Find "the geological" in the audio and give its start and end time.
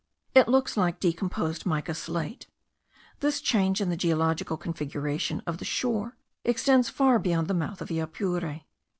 3.91-4.57